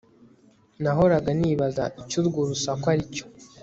nahoraga 0.81 1.29
nibaza 1.39 1.83
icyo 2.01 2.15
urwo 2.21 2.39
rusaku 2.49 2.85
aricyo 2.93 3.25